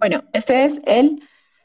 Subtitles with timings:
[0.00, 1.20] Bueno, este es el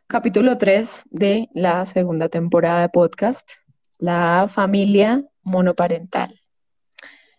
[0.07, 3.49] capítulo 3 de la segunda temporada de podcast,
[3.97, 6.41] la familia monoparental.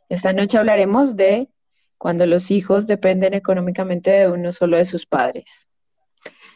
[0.09, 1.51] Esta noche hablaremos de
[1.99, 5.69] cuando los hijos dependen económicamente de uno solo de sus padres.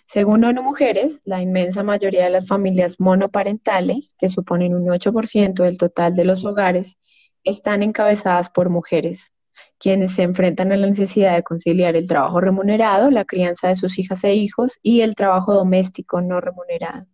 [0.07, 5.77] Según ONU Mujeres, la inmensa mayoría de las familias monoparentales, que suponen un 8% del
[5.77, 6.97] total de los hogares,
[7.45, 9.35] están encabezadas por mujeres,
[9.79, 13.99] quienes se enfrentan a la necesidad de conciliar el trabajo remunerado, la crianza de sus
[13.99, 17.07] hijas e hijos y el trabajo doméstico no remunerado.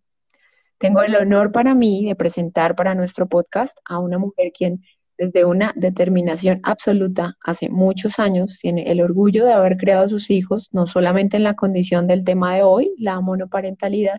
[0.78, 4.82] Tengo el honor para mí de presentar para nuestro podcast a una mujer quien
[5.18, 10.30] desde una determinación absoluta hace muchos años tiene el orgullo de haber creado a sus
[10.30, 14.18] hijos no solamente en la condición del tema de hoy, la monoparentalidad,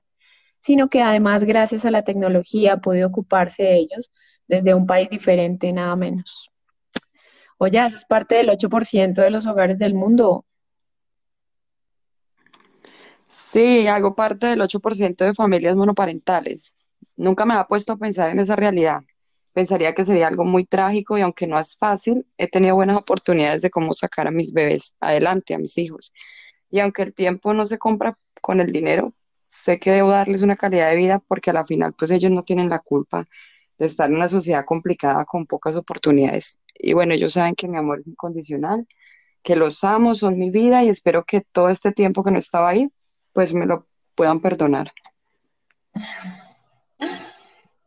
[0.60, 4.12] sino que además gracias a la tecnología ha podido ocuparse de ellos
[4.48, 6.50] desde un país diferente nada menos.
[7.60, 10.46] Oye, eso es parte del 8% de los hogares del mundo.
[13.30, 16.74] Sí, hago parte del 8% de familias monoparentales.
[17.16, 19.02] Nunca me ha puesto a pensar en esa realidad.
[19.54, 23.64] Pensaría que sería algo muy trágico y aunque no es fácil, he tenido buenas oportunidades
[23.64, 26.14] de cómo sacar a mis bebés adelante, a mis hijos.
[26.70, 29.14] Y aunque el tiempo no se compra con el dinero,
[29.48, 32.44] sé que debo darles una calidad de vida porque a la final pues ellos no
[32.44, 33.28] tienen la culpa
[33.78, 36.60] de estar en una sociedad complicada con pocas oportunidades.
[36.74, 38.88] Y bueno, ellos saben que mi amor es incondicional,
[39.44, 42.70] que los amo, son mi vida y espero que todo este tiempo que no estaba
[42.70, 42.90] ahí,
[43.34, 44.92] pues me lo puedan perdonar.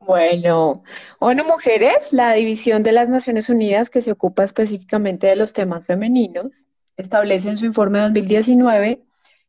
[0.00, 0.82] Bueno,
[1.18, 5.84] ONU Mujeres, la división de las Naciones Unidas que se ocupa específicamente de los temas
[5.86, 6.66] femeninos,
[6.96, 9.02] establece en su informe 2019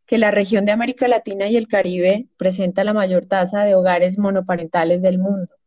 [0.05, 4.19] que la región de América Latina y el Caribe presenta la mayor tasa de hogares
[4.19, 5.60] monoparentales del mundo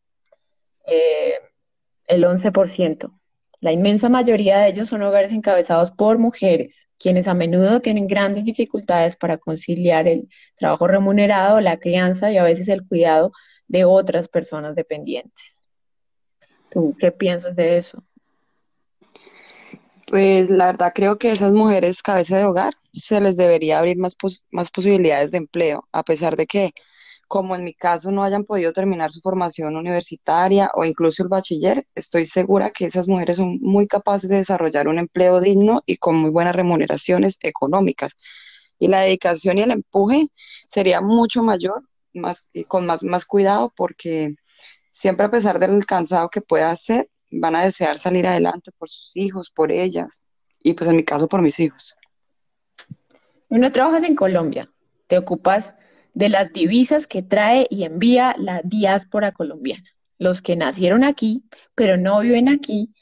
[0.86, 1.40] eh,
[2.06, 3.12] el 11%.
[3.60, 8.44] La inmensa mayoría de ellos son hogares encabezados por mujeres, quienes a menudo tienen grandes
[8.44, 13.32] dificultades para conciliar el trabajo remunerado, la crianza y a veces el cuidado
[13.66, 15.66] de otras personas dependientes.
[16.70, 18.02] ¿Tú qué piensas de eso?
[20.08, 24.16] Pues la verdad creo que esas mujeres cabeza de hogar se les debería abrir más,
[24.50, 26.72] más posibilidades de empleo, a pesar de que
[27.34, 31.84] como en mi caso no hayan podido terminar su formación universitaria o incluso el bachiller,
[31.96, 36.14] estoy segura que esas mujeres son muy capaces de desarrollar un empleo digno y con
[36.14, 38.12] muy buenas remuneraciones económicas.
[38.78, 40.28] Y la dedicación y el empuje
[40.68, 44.36] sería mucho mayor más, y con más, más cuidado porque
[44.92, 49.16] siempre a pesar del cansado que pueda hacer, van a desear salir adelante por sus
[49.16, 50.22] hijos, por ellas
[50.60, 51.96] y pues en mi caso por mis hijos.
[53.50, 54.70] No trabajas en Colombia,
[55.08, 55.74] te ocupas
[56.14, 59.84] de las divisas que trae y envía la diáspora colombiana.
[60.18, 61.44] Los que nacieron aquí,
[61.74, 62.94] pero no viven aquí,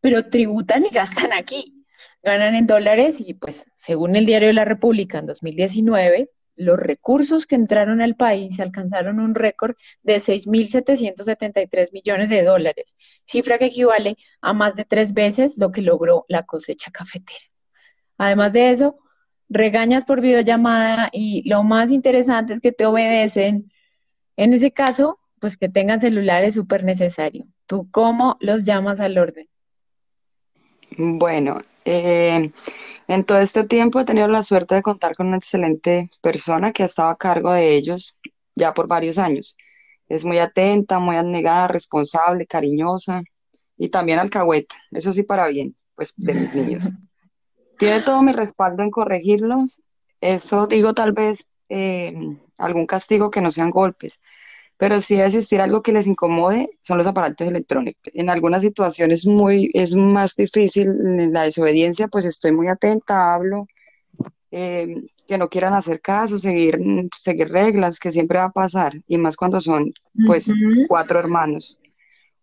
[0.00, 1.84] pero tributan y gastan aquí.
[2.22, 7.46] Ganan en dólares y pues según el diario de la República en 2019, los recursos
[7.46, 14.16] que entraron al país alcanzaron un récord de 6.773 millones de dólares, cifra que equivale
[14.40, 17.38] a más de tres veces lo que logró la cosecha cafetera.
[18.18, 18.98] Además de eso,
[19.48, 23.72] regañas por videollamada y lo más interesante es que te obedecen.
[24.36, 27.46] En ese caso, pues que tengan celular es súper necesario.
[27.66, 29.48] ¿Tú cómo los llamas al orden?
[30.96, 32.50] Bueno, eh,
[33.08, 36.82] en todo este tiempo he tenido la suerte de contar con una excelente persona que
[36.82, 38.16] ha estado a cargo de ellos
[38.54, 39.56] ya por varios años.
[40.08, 43.22] Es muy atenta, muy abnegada, responsable, cariñosa
[43.76, 46.82] y también alcahueta, eso sí para bien, pues de mis niños.
[47.78, 49.82] tiene todo mi respaldo en corregirlos.
[50.20, 52.14] Eso digo tal vez eh,
[52.56, 54.20] algún castigo que no sean golpes,
[54.76, 58.12] pero si existir algo que les incomode son los aparatos electrónicos.
[58.14, 60.88] En algunas situaciones muy, es más difícil
[61.32, 63.66] la desobediencia, pues estoy muy atenta, hablo,
[64.50, 66.80] eh, que no quieran hacer caso, seguir,
[67.16, 69.92] seguir reglas, que siempre va a pasar, y más cuando son
[70.26, 70.52] pues
[70.88, 71.78] cuatro hermanos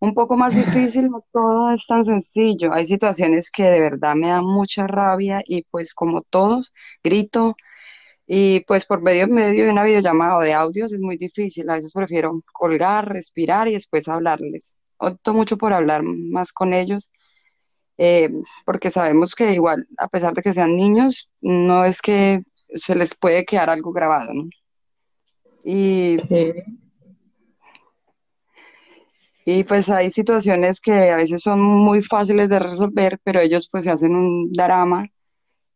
[0.00, 2.72] un poco más difícil, no todo es tan sencillo.
[2.72, 7.56] Hay situaciones que de verdad me dan mucha rabia y pues como todos, grito
[8.26, 11.68] y pues por medio, medio de una videollamada o de audios es muy difícil.
[11.70, 14.74] A veces prefiero colgar, respirar y después hablarles.
[14.98, 17.10] Opto mucho por hablar más con ellos
[17.98, 18.30] eh,
[18.64, 22.42] porque sabemos que igual, a pesar de que sean niños, no es que
[22.74, 24.44] se les puede quedar algo grabado, ¿no?
[25.64, 26.16] Y...
[29.48, 33.84] Y pues hay situaciones que a veces son muy fáciles de resolver, pero ellos pues
[33.84, 35.06] se hacen un drama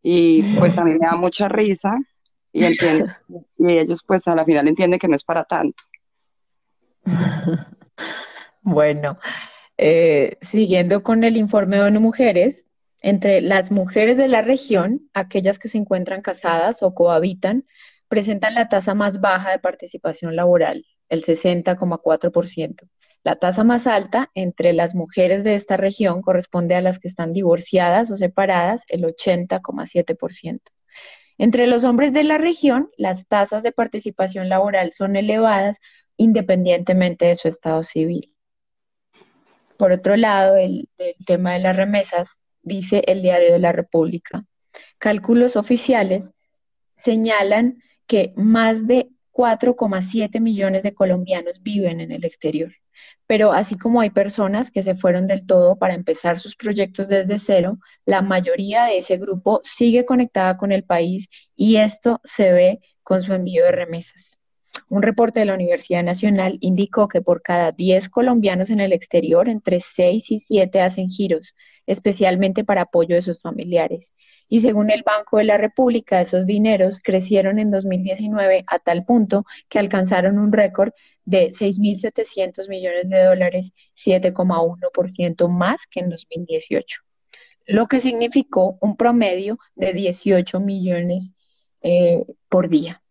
[0.03, 1.97] y pues a mí me da mucha risa
[2.53, 3.07] y entiendo.
[3.59, 5.83] Y ellos pues a la final entienden que no es para tanto.
[8.63, 9.19] Bueno,
[9.79, 12.67] eh, siguiendo con el informe de ONU Mujeres,
[13.01, 17.65] entre las mujeres de la región, aquellas que se encuentran casadas o cohabitan
[18.09, 22.87] presentan la tasa más baja de participación laboral, el 60,4%.
[23.23, 27.33] La tasa más alta entre las mujeres de esta región corresponde a las que están
[27.33, 30.61] divorciadas o separadas, el 80,7%.
[31.37, 35.79] Entre los hombres de la región, las tasas de participación laboral son elevadas
[36.17, 38.35] independientemente de su estado civil.
[39.79, 40.91] Por otro lado, el,
[41.27, 42.29] tema de las remesas,
[42.63, 44.45] dice el Diario de la República.
[44.99, 46.31] Cálculos oficiales
[46.95, 52.75] señalan que más de 4,7 millones de colombianos viven en el exterior.
[53.27, 57.39] Pero así como hay personas que se fueron del todo para empezar sus proyectos desde
[57.39, 62.81] cero, la mayoría de ese grupo sigue conectada con el país y esto se ve
[63.03, 64.41] con su envío de remesas.
[64.89, 69.49] Un reporte de la Universidad Nacional indicó que por cada 10 colombianos en el exterior,
[69.49, 71.55] entre 6 y 7 hacen giros,
[71.87, 74.13] especialmente para apoyo de sus familiares.
[74.49, 79.45] Y según el Banco de la República, esos dineros crecieron en 2019 a tal punto
[79.69, 80.93] que alcanzaron un récord
[81.25, 87.01] de 6.700 millones de dólares, 7,1% más que en 2018,
[87.67, 91.31] lo que significó un promedio de 18 millones
[91.83, 93.03] eh, por día.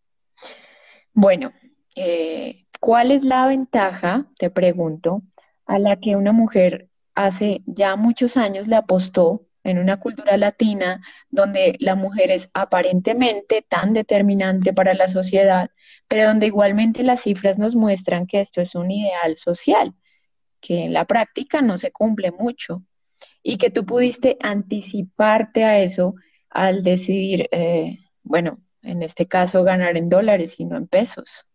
[1.14, 1.52] Bueno,
[1.96, 5.24] eh, ¿cuál es la ventaja, te pregunto,
[5.66, 11.02] a la que una mujer hace ya muchos años le apostó en una cultura latina
[11.30, 15.70] donde la mujer es aparentemente tan determinante para la sociedad,
[16.08, 19.94] pero donde igualmente las cifras nos muestran que esto es un ideal social,
[20.62, 22.84] que en la práctica no se cumple mucho
[23.44, 26.16] y que tú pudiste anticiparte a eso
[26.50, 31.48] al decidir, eh, bueno, en este caso ganar en dólares y no en pesos.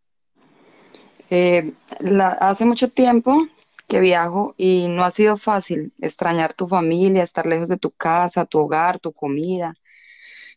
[1.31, 1.73] Eh,
[2.41, 3.47] hace mucho tiempo
[3.88, 8.44] que viajo y no ha sido fácil extrañar tu familia, estar lejos de tu casa,
[8.44, 9.75] tu hogar, tu comida,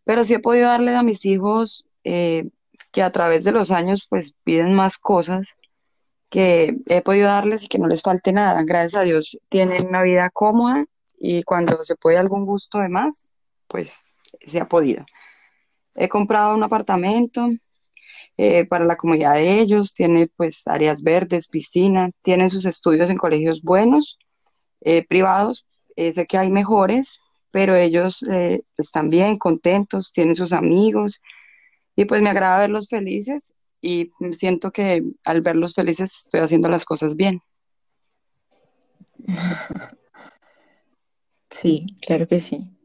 [0.03, 2.49] pero sí he podido darle a mis hijos eh,
[2.91, 5.57] que a través de los años pues piden más cosas
[6.29, 8.63] que he podido darles y que no les falte nada.
[8.63, 10.85] Gracias a Dios tienen una vida cómoda
[11.19, 13.29] y cuando se puede algún gusto de más,
[13.67, 15.05] pues se ha podido.
[15.97, 17.49] He comprado un apartamento,
[18.37, 23.17] eh, para la comunidad de ellos, tiene pues áreas verdes, piscina, tienen sus estudios en
[23.17, 24.19] colegios buenos,
[24.81, 25.65] eh, privados,
[25.95, 28.23] eh, sé que hay mejores, pero ellos
[28.77, 31.21] están bien, contentos, tienen sus amigos
[31.95, 36.85] y pues me agrada verlos felices y siento que al verlos felices estoy haciendo las
[36.85, 37.41] cosas bien.
[41.49, 42.76] Sí, claro que sí.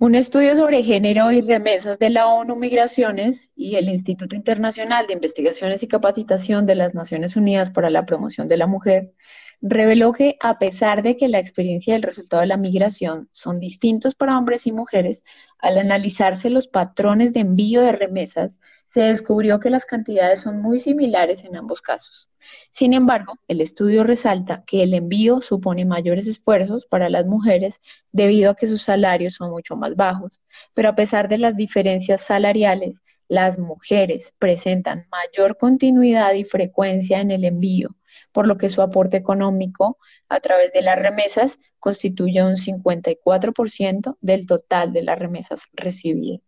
[0.00, 5.12] Un estudio sobre género y remesas de la ONU Migraciones y el Instituto Internacional de
[5.12, 9.12] Investigaciones y Capacitación de las Naciones Unidas para la Promoción de la Mujer
[9.60, 13.60] reveló que a pesar de que la experiencia y el resultado de la migración son
[13.60, 15.22] distintos para hombres y mujeres,
[15.62, 20.80] al analizarse los patrones de envío de remesas, se descubrió que las cantidades son muy
[20.80, 22.28] similares en ambos casos.
[22.72, 27.80] Sin embargo, el estudio resalta que el envío supone mayores esfuerzos para las mujeres
[28.12, 30.40] debido a que sus salarios son mucho más bajos,
[30.74, 37.30] pero a pesar de las diferencias salariales, las mujeres presentan mayor continuidad y frecuencia en
[37.30, 37.94] el envío,
[38.32, 44.46] por lo que su aporte económico a través de las remesas constituye un 54% del
[44.46, 46.40] total de las remesas recibidas.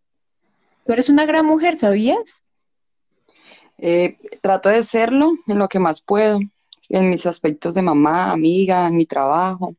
[0.84, 2.42] Tú eres una gran mujer, ¿sabías?
[3.78, 6.40] Eh, trato de serlo en lo que más puedo,
[6.88, 9.74] en mis aspectos de mamá, amiga, en mi trabajo.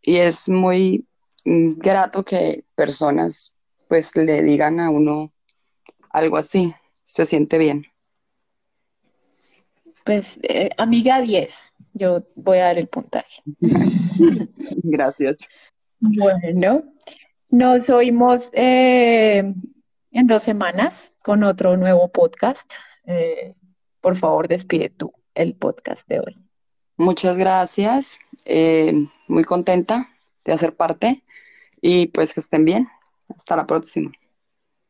[0.00, 1.06] Y es muy
[1.44, 3.56] grato que personas
[3.88, 5.32] pues le digan a uno
[6.10, 7.91] algo así, se siente bien.
[10.04, 11.52] Pues eh, amiga 10,
[11.94, 13.42] yo voy a dar el puntaje.
[14.82, 15.48] Gracias.
[16.00, 16.82] Bueno,
[17.48, 19.54] nos oímos eh,
[20.10, 22.70] en dos semanas con otro nuevo podcast.
[23.06, 23.54] Eh,
[24.00, 26.36] por favor, despide tú el podcast de hoy.
[26.96, 28.18] Muchas gracias.
[29.28, 30.08] muy contenta
[30.44, 31.22] de hacer parte
[31.80, 32.88] y pues que estén bien.
[33.36, 34.10] Hasta la próxima.